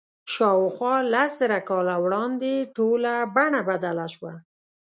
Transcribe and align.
شاوخوا 0.33 0.95
لس 1.13 1.31
زره 1.41 1.59
کاله 1.69 1.95
وړاندې 2.03 2.53
ټوله 2.75 3.13
بڼه 3.35 3.61
بدله 3.69 4.05
شوه. 4.15 4.33